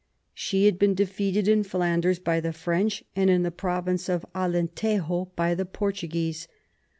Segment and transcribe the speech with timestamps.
[0.33, 5.29] She had been defeated in Flanders by the French and in the province of Alentejo
[5.35, 6.47] by the Portuguese.